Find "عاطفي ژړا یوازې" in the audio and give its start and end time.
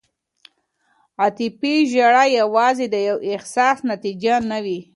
1.21-2.85